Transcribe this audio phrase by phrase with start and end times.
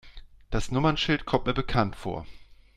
[0.49, 2.25] Das Nummernschild kommt mir bekannt vor.